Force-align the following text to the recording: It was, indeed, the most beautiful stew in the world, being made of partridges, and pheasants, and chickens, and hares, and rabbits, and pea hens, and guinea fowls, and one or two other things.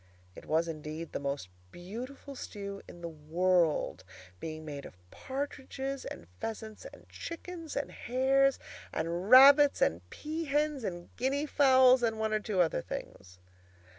It 0.35 0.47
was, 0.47 0.67
indeed, 0.67 1.11
the 1.11 1.19
most 1.19 1.47
beautiful 1.71 2.35
stew 2.35 2.81
in 2.87 3.01
the 3.01 3.07
world, 3.07 4.03
being 4.39 4.65
made 4.65 4.83
of 4.83 4.97
partridges, 5.11 6.05
and 6.05 6.25
pheasants, 6.39 6.85
and 6.85 7.07
chickens, 7.07 7.75
and 7.75 7.91
hares, 7.91 8.57
and 8.91 9.29
rabbits, 9.29 9.79
and 9.79 10.01
pea 10.09 10.45
hens, 10.45 10.83
and 10.83 11.15
guinea 11.17 11.45
fowls, 11.45 12.01
and 12.01 12.17
one 12.17 12.33
or 12.33 12.39
two 12.39 12.61
other 12.61 12.81
things. 12.81 13.37